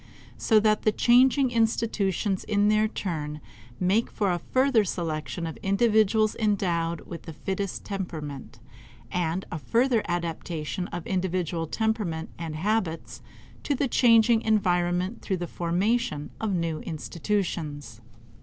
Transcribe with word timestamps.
So 0.39 0.59
that 0.61 0.81
the 0.81 0.91
changing 0.91 1.51
institutions 1.51 2.43
in 2.43 2.69
their 2.69 2.87
turn 2.87 3.39
make 3.79 4.09
for 4.09 4.31
a 4.31 4.39
further 4.39 4.83
selection 4.83 5.45
of 5.45 5.57
individuals 5.57 6.35
endowed 6.37 7.01
with 7.01 7.21
the 7.27 7.33
fittest 7.33 7.85
temperament, 7.85 8.59
and 9.11 9.45
a 9.51 9.59
further 9.59 10.01
adaptation 10.07 10.87
of 10.87 11.05
individual 11.05 11.67
temperament 11.67 12.31
and 12.39 12.55
habits 12.55 13.21
to 13.61 13.75
the 13.75 13.87
changing 13.87 14.41
environment 14.41 15.21
through 15.21 15.37
the 15.37 15.45
formation 15.45 16.31
of 16.41 16.51
new 16.55 16.79
institutions. 16.79 18.01